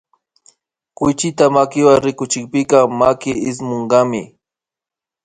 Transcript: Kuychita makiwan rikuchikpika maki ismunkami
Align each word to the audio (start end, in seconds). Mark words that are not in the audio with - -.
Kuychita 0.97 1.45
makiwan 1.55 1.99
rikuchikpika 2.05 2.77
maki 2.99 3.31
ismunkami 3.49 4.21